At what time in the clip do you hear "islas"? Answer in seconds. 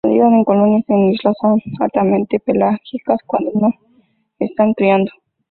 1.11-1.35